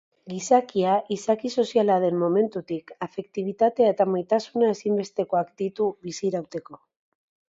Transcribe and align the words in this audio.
Gizakia 0.31 0.93
izaki 1.15 1.51
soziala 1.63 1.97
den 2.03 2.17
momentutik, 2.21 2.93
afektibitatea 3.07 3.91
eta 3.95 4.09
maitasuna 4.15 4.69
ezibestekoak 4.77 5.55
ditu 5.63 5.91
bizirauteko. 6.09 6.81